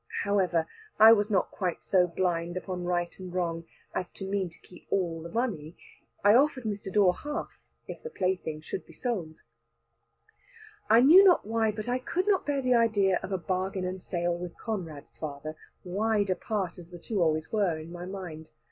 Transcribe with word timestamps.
"[#] 0.17 0.23
However, 0.23 0.67
I 0.99 1.13
was 1.13 1.29
not 1.29 1.51
quite 1.51 1.83
so 1.83 2.07
blind 2.07 2.57
upon 2.57 2.85
right 2.85 3.15
and 3.19 3.31
wrong, 3.31 3.65
as 3.93 4.09
to 4.13 4.27
mean 4.27 4.49
to 4.49 4.57
keep 4.61 4.87
all 4.89 5.21
the 5.21 5.29
money. 5.29 5.77
I 6.23 6.33
offered 6.33 6.63
Mr. 6.63 6.91
Dawe 6.91 7.11
half, 7.11 7.59
if 7.87 8.01
the 8.01 8.09
plaything 8.09 8.61
should 8.61 8.83
be 8.87 8.93
sold. 8.93 9.35
[#] 9.35 9.35
"Exiguo 9.35 9.37
fine 9.37 9.83
libidinum." 9.93 10.83
I 10.89 11.01
knew 11.01 11.23
not 11.23 11.45
why, 11.45 11.71
but 11.71 11.87
I 11.87 11.99
could 11.99 12.27
not 12.27 12.47
bear 12.47 12.63
the 12.63 12.73
idea 12.73 13.19
of 13.21 13.31
a 13.31 13.37
bargain 13.37 13.85
and 13.85 14.01
sale 14.01 14.35
with 14.35 14.57
Conrad's 14.57 15.19
father, 15.19 15.55
wide 15.83 16.31
apart 16.31 16.79
as 16.79 16.89
the 16.89 16.97
two 16.97 17.21
always 17.21 17.51
were 17.51 17.77
in 17.77 17.91
my 17.91 18.07
mind. 18.07 18.49